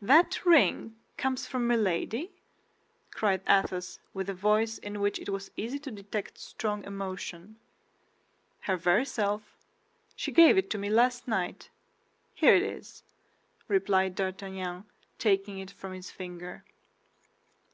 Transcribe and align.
"That 0.00 0.42
ring 0.46 0.96
comes 1.18 1.46
from 1.46 1.66
Milady?" 1.66 2.30
cried 3.10 3.42
Athos, 3.46 3.98
with 4.14 4.30
a 4.30 4.32
voice 4.32 4.78
in 4.78 5.00
which 5.02 5.18
it 5.18 5.28
was 5.28 5.50
easy 5.54 5.78
to 5.80 5.90
detect 5.90 6.38
strong 6.38 6.82
emotion. 6.84 7.56
"Her 8.60 8.78
very 8.78 9.04
self; 9.04 9.54
she 10.16 10.32
gave 10.32 10.56
it 10.56 10.74
me 10.74 10.88
last 10.88 11.28
night. 11.28 11.68
Here 12.32 12.54
it 12.56 12.62
is," 12.62 13.02
replied 13.68 14.14
D'Artagnan, 14.14 14.84
taking 15.18 15.58
it 15.58 15.72
from 15.72 15.92
his 15.92 16.10
finger. 16.10 16.64